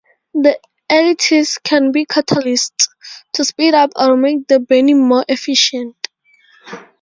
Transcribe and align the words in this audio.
The 0.33 0.59
additives 0.91 1.61
can 1.61 1.91
be 1.91 2.07
catalysts, 2.07 2.87
to 3.33 3.45
speed 3.45 3.75
up 3.75 3.91
or 3.95 4.17
make 4.17 4.47
the 4.47 4.59
burning 4.59 5.07
more 5.07 5.23
efficient. 5.29 5.95